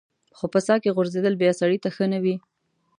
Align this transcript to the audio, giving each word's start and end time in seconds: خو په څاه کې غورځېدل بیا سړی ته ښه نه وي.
خو 0.37 0.45
په 0.53 0.59
څاه 0.65 0.77
کې 0.83 0.93
غورځېدل 0.95 1.33
بیا 1.41 1.51
سړی 1.61 1.77
ته 1.83 1.89
ښه 1.95 2.05
نه 2.13 2.19
وي. 2.23 2.35